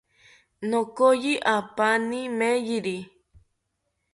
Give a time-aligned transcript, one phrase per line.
[0.69, 2.97] Nokoyi apani meyiri